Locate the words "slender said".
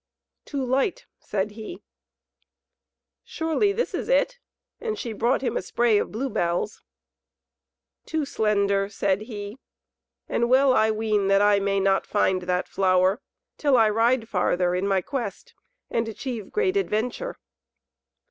8.25-9.21